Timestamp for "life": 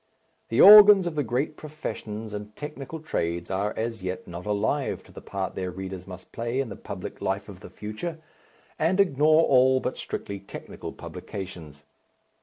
7.21-7.47